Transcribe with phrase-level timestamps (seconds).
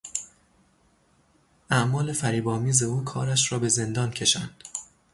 [1.69, 4.63] اعمال فریبآمیز او کارش را به زندان کشاند.